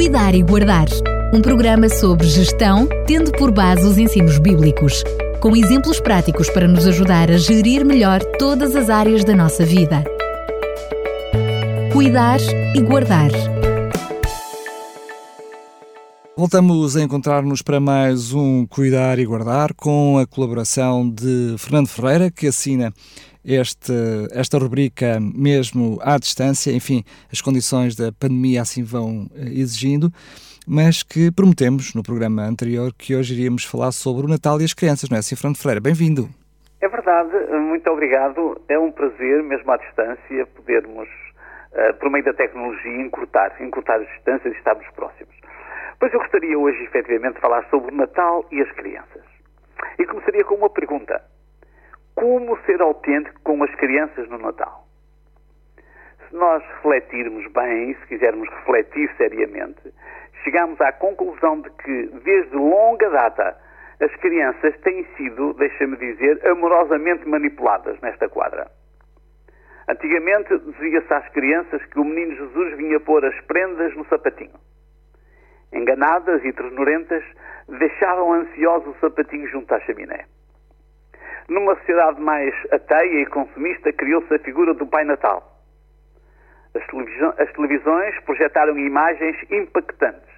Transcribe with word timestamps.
Cuidar 0.00 0.34
e 0.34 0.42
Guardar. 0.42 0.86
Um 1.30 1.42
programa 1.42 1.86
sobre 1.90 2.26
gestão, 2.26 2.88
tendo 3.06 3.30
por 3.32 3.50
base 3.50 3.86
os 3.86 3.98
ensinos 3.98 4.38
bíblicos, 4.38 5.04
com 5.40 5.54
exemplos 5.54 6.00
práticos 6.00 6.48
para 6.48 6.66
nos 6.66 6.86
ajudar 6.86 7.30
a 7.30 7.36
gerir 7.36 7.84
melhor 7.84 8.20
todas 8.38 8.74
as 8.74 8.88
áreas 8.88 9.24
da 9.24 9.36
nossa 9.36 9.62
vida. 9.62 10.02
Cuidar 11.92 12.40
e 12.74 12.80
Guardar. 12.80 13.28
Voltamos 16.40 16.96
a 16.96 17.02
encontrar-nos 17.02 17.60
para 17.60 17.78
mais 17.78 18.32
um 18.32 18.66
Cuidar 18.66 19.18
e 19.18 19.26
Guardar 19.26 19.74
com 19.74 20.16
a 20.16 20.26
colaboração 20.26 21.06
de 21.06 21.54
Fernando 21.58 21.86
Ferreira, 21.86 22.30
que 22.30 22.46
assina 22.46 22.94
este, 23.44 23.92
esta 24.32 24.56
rubrica 24.56 25.18
mesmo 25.20 25.98
à 26.00 26.16
distância, 26.16 26.72
enfim, 26.72 27.04
as 27.30 27.42
condições 27.42 27.94
da 27.94 28.10
pandemia 28.10 28.62
assim 28.62 28.82
vão 28.82 29.28
eh, 29.36 29.52
exigindo, 29.60 30.08
mas 30.66 31.02
que 31.02 31.30
prometemos 31.30 31.94
no 31.94 32.02
programa 32.02 32.40
anterior 32.40 32.90
que 32.96 33.14
hoje 33.14 33.34
iríamos 33.34 33.62
falar 33.62 33.92
sobre 33.92 34.24
o 34.24 34.28
Natal 34.30 34.58
e 34.62 34.64
as 34.64 34.72
crianças, 34.72 35.10
não 35.10 35.16
é 35.16 35.20
assim, 35.20 35.36
Fernando 35.36 35.58
Freire? 35.58 35.78
Bem-vindo. 35.78 36.26
É 36.80 36.88
verdade, 36.88 37.36
muito 37.52 37.90
obrigado. 37.90 38.58
É 38.66 38.78
um 38.78 38.90
prazer, 38.90 39.42
mesmo 39.42 39.70
à 39.70 39.76
distância, 39.76 40.46
podermos, 40.56 41.06
uh, 41.06 41.92
por 42.00 42.10
meio 42.10 42.24
da 42.24 42.32
tecnologia, 42.32 42.96
encurtar, 43.02 43.60
encurtar 43.60 43.96
as 43.96 44.08
distâncias 44.08 44.54
e 44.54 44.56
estarmos 44.56 44.86
próximos. 44.96 45.39
Pois 46.00 46.14
eu 46.14 46.18
gostaria 46.18 46.58
hoje, 46.58 46.82
efetivamente, 46.84 47.34
de 47.34 47.40
falar 47.40 47.62
sobre 47.68 47.92
o 47.92 47.94
Natal 47.94 48.46
e 48.50 48.62
as 48.62 48.72
crianças. 48.72 49.22
E 49.98 50.06
começaria 50.06 50.42
com 50.44 50.54
uma 50.54 50.70
pergunta 50.70 51.22
como 52.14 52.58
ser 52.62 52.80
autêntico 52.80 53.38
com 53.42 53.62
as 53.62 53.74
crianças 53.74 54.26
no 54.30 54.38
Natal. 54.38 54.86
Se 56.26 56.34
nós 56.34 56.64
refletirmos 56.64 57.46
bem, 57.52 57.94
se 57.94 58.06
quisermos 58.06 58.48
refletir 58.48 59.14
seriamente, 59.18 59.92
chegamos 60.42 60.80
à 60.80 60.90
conclusão 60.90 61.60
de 61.60 61.68
que, 61.70 62.06
desde 62.24 62.56
longa 62.56 63.10
data, 63.10 63.58
as 64.00 64.14
crianças 64.16 64.74
têm 64.80 65.04
sido, 65.18 65.52
deixa-me 65.52 65.98
dizer, 65.98 66.40
amorosamente 66.48 67.28
manipuladas 67.28 68.00
nesta 68.00 68.26
quadra. 68.26 68.70
Antigamente 69.86 70.58
dizia-se 70.60 71.12
às 71.12 71.28
crianças 71.28 71.84
que 71.84 72.00
o 72.00 72.04
menino 72.04 72.36
Jesus 72.36 72.76
vinha 72.78 72.98
pôr 73.00 73.22
as 73.22 73.38
prendas 73.42 73.94
no 73.94 74.06
sapatinho. 74.06 74.58
Enganadas 75.72 76.44
e 76.44 76.52
ternurentas, 76.52 77.22
deixavam 77.68 78.32
ansioso 78.32 78.90
o 78.90 78.96
sapatinho 79.00 79.46
junto 79.48 79.72
à 79.74 79.80
chaminé. 79.80 80.24
Numa 81.48 81.74
sociedade 81.76 82.20
mais 82.20 82.54
ateia 82.72 83.22
e 83.22 83.26
consumista, 83.26 83.92
criou-se 83.92 84.32
a 84.34 84.38
figura 84.38 84.74
do 84.74 84.86
Pai 84.86 85.04
Natal. 85.04 85.60
As, 86.74 86.82
as 87.38 87.52
televisões 87.52 88.18
projetaram 88.20 88.78
imagens 88.78 89.36
impactantes. 89.50 90.30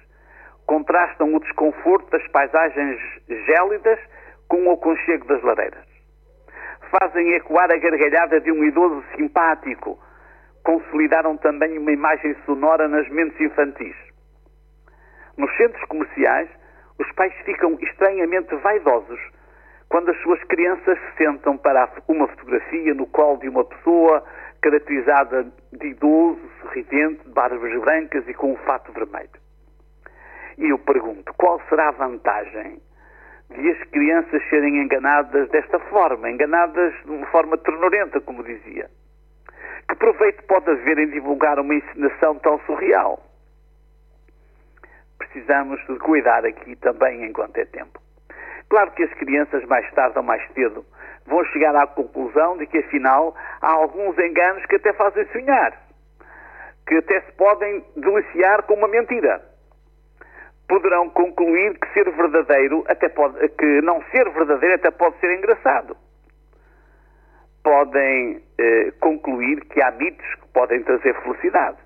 Contrastam 0.65 1.35
o 1.35 1.39
desconforto 1.39 2.09
das 2.09 2.27
paisagens 2.29 2.99
gélidas 3.27 3.99
com 4.47 4.65
o 4.65 4.71
aconchego 4.71 5.27
das 5.27 5.41
lareiras. 5.43 5.85
Fazem 6.89 7.33
ecoar 7.33 7.71
a 7.71 7.77
gargalhada 7.77 8.39
de 8.39 8.51
um 8.51 8.63
idoso 8.63 9.03
simpático. 9.15 9.99
Consolidaram 10.63 11.37
também 11.37 11.77
uma 11.77 11.91
imagem 11.91 12.35
sonora 12.45 12.87
nas 12.87 13.07
mentes 13.09 13.39
infantis. 13.39 13.95
Nos 15.37 15.55
centros 15.57 15.83
comerciais, 15.85 16.49
os 16.99 17.11
pais 17.13 17.33
ficam 17.45 17.77
estranhamente 17.81 18.55
vaidosos 18.55 19.19
quando 19.89 20.09
as 20.09 20.17
suas 20.21 20.43
crianças 20.45 20.97
se 20.97 21.17
sentam 21.17 21.57
para 21.57 21.87
uma 22.07 22.27
fotografia 22.27 22.93
no 22.93 23.05
colo 23.07 23.37
de 23.37 23.47
uma 23.47 23.63
pessoa 23.63 24.23
caracterizada 24.61 25.45
de 25.71 25.87
idoso, 25.87 26.41
sorridente, 26.61 27.23
de 27.23 27.29
barbas 27.31 27.79
brancas 27.81 28.27
e 28.27 28.33
com 28.33 28.53
um 28.53 28.57
fato 28.57 28.91
vermelho. 28.91 29.29
E 30.57 30.69
eu 30.69 30.79
pergunto, 30.79 31.33
qual 31.35 31.61
será 31.69 31.89
a 31.89 31.91
vantagem 31.91 32.81
de 33.49 33.69
as 33.69 33.83
crianças 33.89 34.41
serem 34.49 34.81
enganadas 34.81 35.49
desta 35.49 35.79
forma, 35.79 36.29
enganadas 36.29 36.93
de 37.05 37.11
uma 37.11 37.27
forma 37.27 37.57
ternurenta, 37.57 38.19
como 38.21 38.43
dizia? 38.43 38.89
Que 39.87 39.95
proveito 39.95 40.43
pode 40.45 40.71
haver 40.71 40.97
em 40.97 41.09
divulgar 41.11 41.59
uma 41.59 41.75
encenação 41.75 42.39
tão 42.39 42.59
surreal? 42.61 43.21
Precisamos 45.33 45.83
de 45.87 45.97
cuidar 45.97 46.45
aqui 46.45 46.75
também 46.75 47.25
enquanto 47.25 47.57
é 47.57 47.65
tempo. 47.65 47.99
Claro 48.69 48.91
que 48.91 49.01
as 49.01 49.13
crianças, 49.15 49.65
mais 49.65 49.91
tarde 49.93 50.15
ou 50.15 50.23
mais 50.23 50.47
cedo, 50.53 50.85
vão 51.25 51.43
chegar 51.45 51.75
à 51.75 51.87
conclusão 51.87 52.55
de 52.55 52.67
que, 52.67 52.77
afinal, 52.77 53.35
há 53.59 53.71
alguns 53.71 54.15
enganos 54.19 54.63
que 54.67 54.75
até 54.75 54.93
fazem 54.93 55.25
sonhar, 55.31 55.75
que 56.85 56.95
até 56.97 57.19
se 57.21 57.31
podem 57.31 57.83
deliciar 57.95 58.61
com 58.63 58.75
uma 58.75 58.87
mentira. 58.87 59.41
Poderão 60.67 61.09
concluir 61.09 61.79
que 61.79 61.93
ser 61.93 62.11
verdadeiro 62.11 62.83
até 62.87 63.09
pode, 63.09 63.49
que 63.49 63.81
não 63.81 64.03
ser 64.11 64.29
verdadeiro 64.29 64.75
até 64.75 64.91
pode 64.91 65.17
ser 65.19 65.35
engraçado. 65.35 65.97
Podem 67.63 68.39
eh, 68.59 68.91
concluir 68.99 69.61
que 69.65 69.81
há 69.81 69.89
mitos 69.91 70.35
que 70.35 70.47
podem 70.49 70.83
trazer 70.83 71.19
felicidade. 71.23 71.82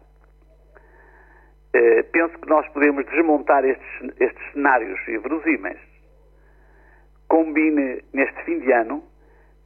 Eh, 1.73 2.03
penso 2.11 2.37
que 2.39 2.49
nós 2.49 2.67
podemos 2.69 3.05
desmontar 3.05 3.65
estes, 3.65 4.19
estes 4.19 4.51
cenários 4.53 4.99
inverosímeis 5.07 5.77
combine 7.27 8.03
neste 8.13 8.43
fim 8.43 8.59
de 8.59 8.71
ano 8.71 9.03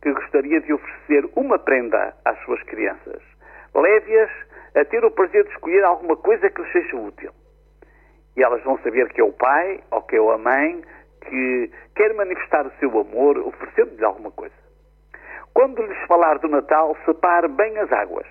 que 0.02 0.12
gostaria 0.12 0.60
de 0.62 0.74
oferecer 0.74 1.30
uma 1.36 1.60
prenda 1.60 2.16
às 2.26 2.38
suas 2.44 2.62
crianças. 2.64 3.22
Leve-as 3.74 4.32
a 4.76 4.86
ter 4.86 5.04
o 5.06 5.12
prazer 5.12 5.44
de 5.44 5.52
escolher 5.52 5.84
alguma 5.84 6.16
coisa 6.18 6.50
que 6.50 6.62
lhes 6.62 6.72
seja 6.72 6.98
útil. 6.98 7.32
E 8.36 8.44
elas 8.44 8.64
vão 8.64 8.80
saber 8.80 9.10
que 9.10 9.22
é 9.22 9.24
o 9.24 9.34
pai 9.34 9.80
ou 9.92 10.02
que 10.02 10.16
é 10.16 10.20
a 10.20 10.38
mãe 10.38 10.82
que 11.22 11.72
quer 11.96 12.14
manifestar 12.16 12.66
o 12.66 12.72
seu 12.80 12.90
amor 13.00 13.38
oferecendo-lhes 13.38 14.02
alguma 14.02 14.32
coisa. 14.32 14.56
Quando 15.54 15.86
lhes 15.86 16.08
falar 16.08 16.40
do 16.40 16.48
Natal, 16.48 16.98
separe 17.06 17.48
bem 17.50 17.78
as 17.78 17.92
águas. 17.92 18.26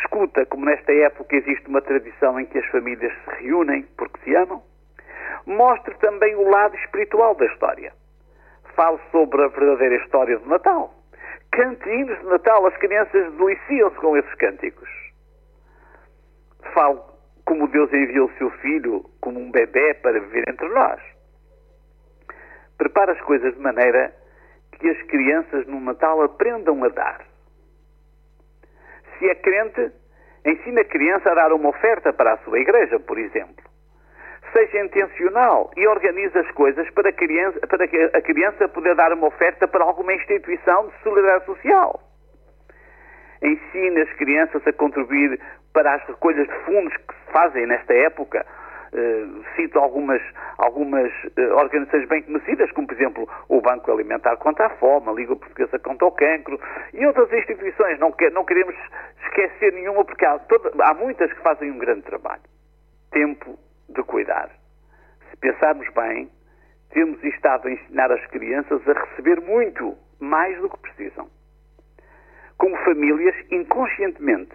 Discuta 0.00 0.46
como 0.46 0.64
nesta 0.64 0.92
época 0.92 1.36
existe 1.36 1.68
uma 1.68 1.82
tradição 1.82 2.40
em 2.40 2.46
que 2.46 2.58
as 2.58 2.66
famílias 2.66 3.12
se 3.24 3.42
reúnem 3.42 3.86
porque 3.96 4.18
se 4.24 4.34
amam. 4.34 4.62
Mostre 5.46 5.94
também 5.98 6.34
o 6.36 6.48
lado 6.48 6.74
espiritual 6.76 7.34
da 7.34 7.46
história 7.46 7.92
fale 8.80 8.98
sobre 9.10 9.42
a 9.42 9.48
verdadeira 9.48 9.96
história 9.96 10.38
do 10.38 10.48
Natal. 10.48 10.94
Cante 11.52 11.88
hinos 11.88 12.18
de 12.18 12.26
Natal, 12.26 12.66
as 12.66 12.76
crianças 12.78 13.32
deliciam-se 13.34 13.96
com 13.96 14.16
esses 14.16 14.34
cânticos. 14.36 14.88
Fale 16.72 16.98
como 17.44 17.68
Deus 17.68 17.92
enviou 17.92 18.28
o 18.28 18.38
seu 18.38 18.50
filho 18.62 19.04
como 19.20 19.38
um 19.38 19.50
bebê 19.50 19.94
para 19.94 20.18
viver 20.18 20.48
entre 20.48 20.68
nós. 20.68 21.00
Prepare 22.78 23.10
as 23.10 23.20
coisas 23.22 23.52
de 23.52 23.60
maneira 23.60 24.14
que 24.72 24.88
as 24.88 25.02
crianças 25.02 25.66
no 25.66 25.80
Natal 25.80 26.22
aprendam 26.22 26.82
a 26.84 26.88
dar. 26.88 27.29
Se 29.20 29.30
é 29.30 29.34
crente, 29.36 29.92
ensina 30.44 30.80
a 30.80 30.84
criança 30.84 31.30
a 31.30 31.34
dar 31.34 31.52
uma 31.52 31.68
oferta 31.68 32.12
para 32.12 32.32
a 32.32 32.38
sua 32.38 32.58
igreja, 32.58 32.98
por 32.98 33.18
exemplo 33.18 33.70
seja 34.52 34.84
intencional 34.84 35.70
e 35.76 35.86
organize 35.86 36.36
as 36.36 36.50
coisas 36.52 36.88
para, 36.90 37.12
criança, 37.12 37.58
para 37.66 37.86
que 37.86 37.96
a 37.96 38.20
criança 38.20 38.68
poder 38.68 38.94
dar 38.94 39.12
uma 39.12 39.28
oferta 39.28 39.66
para 39.68 39.84
alguma 39.84 40.12
instituição 40.12 40.88
de 40.88 41.02
solidariedade 41.02 41.46
social. 41.46 42.00
Ensine 43.42 44.00
as 44.00 44.12
crianças 44.14 44.66
a 44.66 44.72
contribuir 44.72 45.40
para 45.72 45.94
as 45.94 46.04
recolhas 46.06 46.46
de 46.46 46.54
fundos 46.64 46.94
que 46.96 47.14
se 47.14 47.32
fazem 47.32 47.66
nesta 47.66 47.94
época. 47.94 48.44
Uh, 48.92 49.44
cito 49.54 49.78
algumas, 49.78 50.20
algumas 50.58 51.12
uh, 51.38 51.54
organizações 51.54 52.08
bem 52.08 52.22
conhecidas, 52.22 52.72
como 52.72 52.88
por 52.88 52.96
exemplo 52.96 53.28
o 53.48 53.60
Banco 53.60 53.92
Alimentar 53.92 54.36
contra 54.38 54.66
a 54.66 54.70
Fome, 54.70 55.08
a 55.08 55.12
Liga 55.12 55.36
Portuguesa 55.36 55.78
contra 55.78 56.08
o 56.08 56.12
Cancro 56.12 56.58
e 56.92 57.06
outras 57.06 57.32
instituições. 57.32 58.00
Não, 58.00 58.10
que, 58.10 58.28
não 58.30 58.44
queremos 58.44 58.74
esquecer 59.22 59.72
nenhuma, 59.72 60.04
porque 60.04 60.26
há, 60.26 60.38
toda, 60.40 60.72
há 60.84 60.92
muitas 60.94 61.32
que 61.32 61.40
fazem 61.40 61.70
um 61.70 61.78
grande 61.78 62.02
trabalho. 62.02 62.42
Tempo 63.12 63.56
de 63.88 64.02
cuidar. 64.02 64.50
Se 65.30 65.36
pensarmos 65.36 65.88
bem, 65.94 66.28
temos 66.90 67.22
estado 67.22 67.68
a 67.68 67.70
ensinar 67.70 68.10
as 68.10 68.26
crianças 68.26 68.80
a 68.88 68.92
receber 68.92 69.40
muito, 69.40 69.96
mais 70.18 70.60
do 70.60 70.68
que 70.68 70.78
precisam. 70.78 71.28
Como 72.58 72.76
famílias, 72.78 73.34
inconscientemente, 73.50 74.52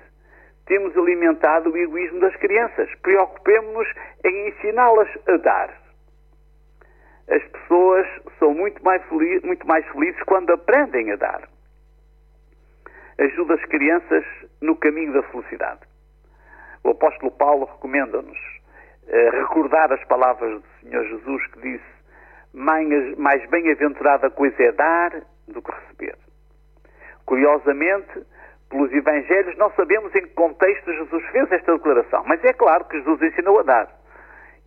temos 0.66 0.96
alimentado 0.98 1.72
o 1.72 1.78
egoísmo 1.78 2.20
das 2.20 2.36
crianças. 2.38 2.90
Preocupemos-nos 3.02 3.88
em 4.24 4.50
ensiná-las 4.50 5.10
a 5.28 5.38
dar. 5.38 5.86
As 7.30 7.44
pessoas 7.44 8.08
são 8.40 8.54
muito 8.54 8.84
mais, 8.84 9.02
muito 9.44 9.66
mais 9.68 9.86
felizes 9.90 10.22
quando 10.24 10.52
aprendem 10.52 11.12
a 11.12 11.16
dar. 11.16 11.50
Ajuda 13.18 13.56
as 13.56 13.66
crianças 13.66 14.26
no 14.62 14.76
caminho 14.76 15.14
da 15.14 15.24
felicidade. 15.24 15.82
O 16.84 16.90
apóstolo 16.90 17.32
Paulo 17.32 17.66
recomenda-nos 17.66 18.38
eh, 19.08 19.30
recordar 19.32 19.92
as 19.92 20.04
palavras 20.06 20.62
do 20.62 20.68
Senhor 20.82 21.04
Jesus 21.06 21.48
que 21.48 21.62
disse: 21.62 21.96
Mais 22.54 23.50
bem-aventurada 23.50 24.30
coisa 24.30 24.62
é 24.62 24.72
dar 24.72 25.12
do 25.48 25.62
que 25.62 25.72
receber. 25.72 26.16
Curiosamente, 27.26 28.26
pelos 28.76 28.92
Evangelhos, 28.92 29.58
não 29.58 29.72
sabemos 29.72 30.14
em 30.14 30.24
que 30.24 30.34
contexto 30.34 30.92
Jesus 30.92 31.24
fez 31.32 31.50
esta 31.50 31.74
declaração, 31.74 32.24
mas 32.28 32.44
é 32.44 32.52
claro 32.52 32.84
que 32.86 32.98
Jesus 32.98 33.22
ensinou 33.22 33.60
a 33.60 33.64
dar. 33.64 33.88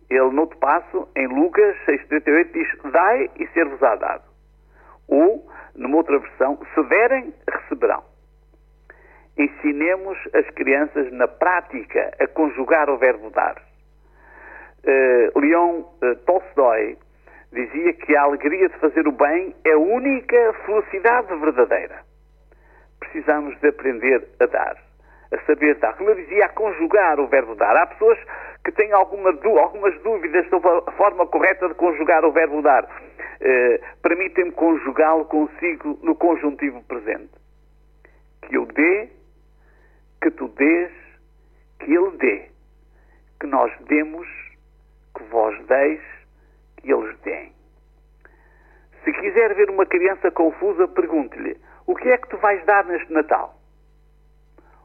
ele, 0.09 0.31
no 0.31 0.41
outro 0.41 0.57
passo, 0.57 1.07
em 1.15 1.27
Lucas 1.27 1.77
6,38, 1.85 2.51
diz: 2.51 2.91
Dai 2.91 3.29
e 3.39 3.47
ser-vos-á 3.49 3.95
dado. 3.97 4.23
Ou, 5.07 5.47
numa 5.75 5.97
outra 5.97 6.17
versão, 6.17 6.59
se 6.73 6.83
derem, 6.85 7.33
receberão. 7.47 8.03
Ensinemos 9.37 10.17
as 10.33 10.49
crianças 10.55 11.11
na 11.11 11.27
prática 11.27 12.11
a 12.19 12.27
conjugar 12.27 12.89
o 12.89 12.97
verbo 12.97 13.29
dar. 13.29 13.61
Uh, 14.83 15.39
Leon 15.39 15.81
uh, 15.81 16.15
Tolstói 16.25 16.97
dizia 17.53 17.93
que 17.93 18.15
a 18.15 18.23
alegria 18.23 18.69
de 18.69 18.77
fazer 18.79 19.07
o 19.07 19.11
bem 19.11 19.55
é 19.63 19.73
a 19.73 19.77
única 19.77 20.53
felicidade 20.65 21.35
verdadeira. 21.35 22.09
Precisamos 23.11 23.59
de 23.59 23.69
aprender 23.69 24.27
a 24.39 24.45
dar, 24.45 24.77
a 25.31 25.37
saber 25.45 25.75
dar. 25.79 25.97
Como 25.97 26.11
eu 26.11 26.15
dizia, 26.15 26.45
a 26.45 26.49
conjugar 26.49 27.19
o 27.19 27.27
verbo 27.27 27.55
dar. 27.55 27.75
Há 27.75 27.87
pessoas 27.87 28.19
que 28.63 28.71
têm 28.71 28.91
alguma, 28.91 29.31
algumas 29.59 29.99
dúvidas 30.01 30.47
sobre 30.49 30.69
a 30.69 30.91
forma 30.91 31.25
correta 31.25 31.67
de 31.67 31.73
conjugar 31.73 32.23
o 32.23 32.31
verbo 32.31 32.61
dar. 32.61 32.83
Uh, 32.83 33.99
Permitem-me 34.03 34.51
conjugá-lo 34.51 35.25
consigo 35.25 35.97
no 36.03 36.13
conjuntivo 36.13 36.83
presente. 36.83 37.31
Que 38.43 38.55
eu 38.55 38.67
dê, 38.67 39.09
que 40.21 40.29
tu 40.29 40.47
dês, 40.49 40.91
que 41.79 41.91
ele 41.91 42.11
dê. 42.17 42.49
Que 43.39 43.47
nós 43.47 43.71
demos, 43.87 44.27
que 45.17 45.23
vós 45.31 45.57
deis, 45.65 46.01
que 46.77 46.91
eles 46.91 47.17
deem. 47.21 47.51
Se 49.03 49.11
quiser 49.13 49.55
ver 49.55 49.71
uma 49.71 49.85
criança 49.87 50.29
confusa, 50.29 50.87
pergunte-lhe: 50.87 51.57
o 51.89 51.95
que 51.95 52.07
é 52.07 52.17
que 52.19 52.29
tu 52.29 52.37
vais 52.37 52.63
dar 52.65 52.85
neste 52.85 53.11
Natal? 53.11 53.55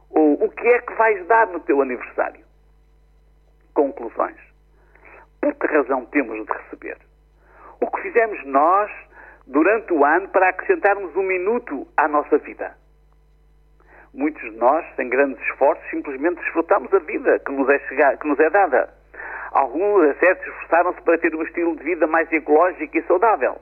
Ou 0.09 0.43
o 0.43 0.49
que 0.49 0.67
é 0.67 0.81
que 0.81 0.93
vais 0.95 1.23
dar 1.27 1.45
no 1.45 1.59
teu 1.59 1.79
aniversário? 1.79 2.43
Conclusões. 3.75 4.39
Por 5.39 5.53
que 5.53 5.67
razão 5.67 6.03
temos 6.07 6.43
de 6.43 6.51
receber? 6.51 6.97
O 7.79 7.91
que 7.91 8.01
fizemos 8.01 8.43
nós 8.45 8.91
durante 9.45 9.93
o 9.93 10.03
ano 10.03 10.29
para 10.29 10.49
acrescentarmos 10.49 11.15
um 11.15 11.21
minuto 11.21 11.87
à 11.95 12.07
nossa 12.07 12.39
vida? 12.39 12.75
Muitos 14.11 14.41
de 14.41 14.57
nós, 14.57 14.83
sem 14.95 15.07
grandes 15.07 15.39
esforços, 15.49 15.87
simplesmente 15.91 16.41
desfrutamos 16.41 16.91
a 16.91 16.97
vida 16.97 17.37
que 17.37 17.51
nos 17.51 17.69
é, 17.69 18.17
que 18.17 18.27
nos 18.27 18.39
é 18.39 18.49
dada. 18.49 18.91
Alguns, 19.51 20.17
certos, 20.17 20.47
esforçaram-se 20.47 21.01
para 21.03 21.19
ter 21.19 21.35
um 21.35 21.43
estilo 21.43 21.75
de 21.75 21.83
vida 21.83 22.07
mais 22.07 22.31
ecológico 22.31 22.97
e 22.97 23.03
saudável. 23.03 23.61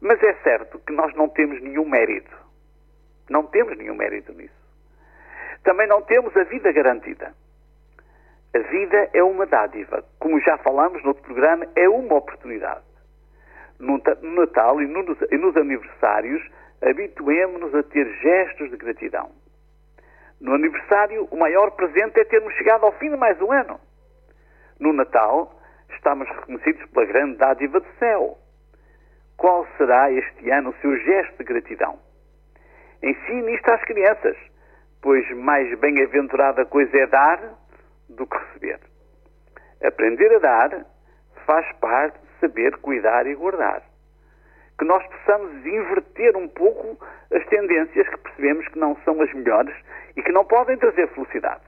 Mas 0.00 0.22
é 0.22 0.34
certo 0.42 0.78
que 0.80 0.92
nós 0.92 1.14
não 1.14 1.28
temos 1.28 1.60
nenhum 1.60 1.88
mérito. 1.88 2.36
Não 3.28 3.44
temos 3.44 3.76
nenhum 3.76 3.94
mérito 3.94 4.32
nisso. 4.32 4.54
Também 5.64 5.86
não 5.86 6.02
temos 6.02 6.36
a 6.36 6.44
vida 6.44 6.70
garantida. 6.72 7.34
A 8.54 8.58
vida 8.58 9.10
é 9.12 9.22
uma 9.22 9.46
dádiva. 9.46 10.04
Como 10.18 10.40
já 10.40 10.56
falamos 10.58 11.02
no 11.02 11.08
outro 11.08 11.24
programa, 11.24 11.66
é 11.74 11.88
uma 11.88 12.16
oportunidade. 12.16 12.84
No 13.78 14.00
Natal 14.22 14.80
e 14.80 14.86
nos 14.86 15.56
aniversários, 15.56 16.42
habituemos-nos 16.80 17.74
a 17.74 17.82
ter 17.82 18.06
gestos 18.20 18.70
de 18.70 18.76
gratidão. 18.76 19.30
No 20.40 20.54
aniversário, 20.54 21.26
o 21.30 21.36
maior 21.36 21.70
presente 21.72 22.20
é 22.20 22.24
termos 22.24 22.54
chegado 22.54 22.84
ao 22.84 22.92
fim 22.92 23.10
de 23.10 23.16
mais 23.16 23.40
um 23.40 23.50
ano. 23.50 23.80
No 24.78 24.92
Natal, 24.92 25.52
estamos 25.90 26.28
reconhecidos 26.28 26.84
pela 26.90 27.06
grande 27.06 27.36
dádiva 27.36 27.80
do 27.80 27.88
céu. 27.98 28.38
Qual 29.36 29.66
será 29.76 30.10
este 30.10 30.50
ano 30.50 30.70
o 30.70 30.80
seu 30.80 30.96
gesto 30.98 31.38
de 31.38 31.44
gratidão? 31.44 31.98
Ensine 33.02 33.54
isto 33.54 33.70
às 33.70 33.82
crianças, 33.84 34.36
pois 35.02 35.28
mais 35.36 35.78
bem-aventurada 35.78 36.64
coisa 36.64 36.96
é 36.96 37.06
dar 37.06 37.54
do 38.08 38.26
que 38.26 38.36
receber. 38.36 38.80
Aprender 39.84 40.34
a 40.36 40.38
dar 40.38 40.86
faz 41.44 41.70
parte 41.76 42.18
de 42.18 42.40
saber 42.40 42.76
cuidar 42.78 43.26
e 43.26 43.34
guardar. 43.34 43.82
Que 44.78 44.84
nós 44.84 45.06
possamos 45.06 45.64
inverter 45.66 46.36
um 46.36 46.48
pouco 46.48 46.98
as 47.30 47.44
tendências 47.46 48.08
que 48.08 48.18
percebemos 48.18 48.66
que 48.68 48.78
não 48.78 48.96
são 49.04 49.20
as 49.20 49.32
melhores 49.34 49.74
e 50.16 50.22
que 50.22 50.32
não 50.32 50.44
podem 50.44 50.78
trazer 50.78 51.08
felicidade. 51.08 51.62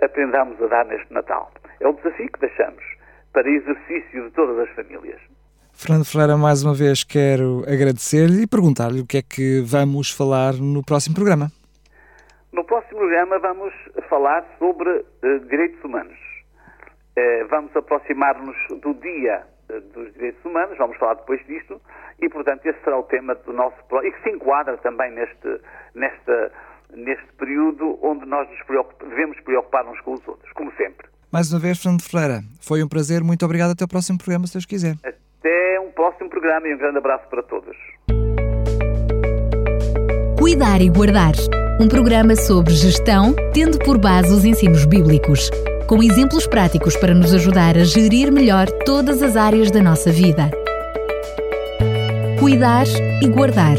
Aprendamos 0.00 0.60
a 0.62 0.66
dar 0.66 0.86
neste 0.86 1.12
Natal. 1.12 1.52
É 1.80 1.86
o 1.86 1.92
desafio 1.92 2.30
que 2.32 2.40
deixamos 2.40 2.84
para 3.32 3.48
exercício 3.48 4.24
de 4.24 4.30
todas 4.30 4.58
as 4.58 4.74
famílias. 4.74 5.20
Fernando 5.76 6.04
Ferreira, 6.04 6.36
mais 6.36 6.62
uma 6.62 6.72
vez 6.72 7.04
quero 7.04 7.62
agradecer-lhe 7.66 8.42
e 8.42 8.46
perguntar-lhe 8.46 9.00
o 9.00 9.06
que 9.06 9.18
é 9.18 9.22
que 9.22 9.60
vamos 9.60 10.10
falar 10.10 10.54
no 10.54 10.82
próximo 10.82 11.14
programa. 11.14 11.50
No 12.52 12.64
próximo 12.64 12.98
programa 13.00 13.38
vamos 13.38 13.74
falar 14.08 14.44
sobre 14.58 14.88
uh, 14.88 15.40
direitos 15.50 15.82
humanos. 15.84 16.16
Uh, 17.18 17.46
vamos 17.50 17.76
aproximar-nos 17.76 18.56
do 18.80 18.94
Dia 18.94 19.44
uh, 19.68 19.80
dos 19.92 20.12
Direitos 20.14 20.42
Humanos, 20.44 20.78
vamos 20.78 20.96
falar 20.96 21.14
depois 21.14 21.44
disto, 21.46 21.80
e 22.22 22.28
portanto 22.28 22.64
esse 22.64 22.78
será 22.82 22.98
o 22.98 23.02
tema 23.02 23.34
do 23.34 23.52
nosso 23.52 23.76
e 24.02 24.10
que 24.12 24.22
se 24.22 24.30
enquadra 24.30 24.78
também 24.78 25.10
neste, 25.12 25.60
nesta, 25.94 26.52
neste 26.94 27.26
período 27.36 27.98
onde 28.00 28.24
nós 28.24 28.48
nos 28.48 28.62
preocup 28.62 29.04
devemos 29.04 29.38
preocupar 29.40 29.86
uns 29.86 30.00
com 30.00 30.14
os 30.14 30.26
outros, 30.26 30.50
como 30.52 30.72
sempre. 30.76 31.08
Mais 31.30 31.52
uma 31.52 31.58
vez, 31.58 31.82
Fernando 31.82 32.02
Ferreira, 32.02 32.42
foi 32.60 32.82
um 32.82 32.88
prazer. 32.88 33.24
Muito 33.24 33.44
obrigado. 33.44 33.72
Até 33.72 33.84
o 33.84 33.88
próximo 33.88 34.16
programa, 34.16 34.46
se 34.46 34.52
Deus 34.52 34.64
quiser. 34.64 34.94
Próximo 35.94 36.28
programa 36.28 36.66
e 36.68 36.74
um 36.74 36.78
grande 36.78 36.98
abraço 36.98 37.28
para 37.28 37.42
todos. 37.42 37.76
Cuidar 40.38 40.80
e 40.80 40.90
Guardar 40.90 41.34
um 41.80 41.88
programa 41.88 42.36
sobre 42.36 42.72
gestão, 42.72 43.34
tendo 43.52 43.78
por 43.78 43.98
base 43.98 44.32
os 44.32 44.44
ensinos 44.44 44.84
bíblicos, 44.84 45.50
com 45.88 46.02
exemplos 46.02 46.46
práticos 46.46 46.96
para 46.96 47.14
nos 47.14 47.34
ajudar 47.34 47.76
a 47.76 47.84
gerir 47.84 48.30
melhor 48.30 48.66
todas 48.84 49.22
as 49.22 49.36
áreas 49.36 49.70
da 49.70 49.82
nossa 49.82 50.10
vida. 50.10 50.50
Cuidar 52.38 52.86
e 53.20 53.28
Guardar 53.28 53.76